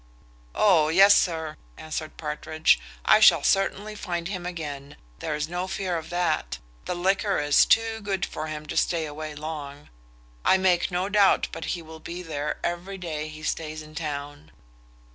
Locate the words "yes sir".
0.89-1.57